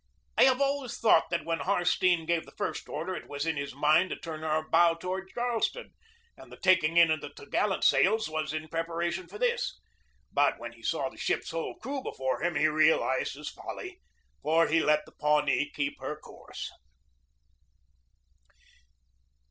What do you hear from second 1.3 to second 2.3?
when Harstene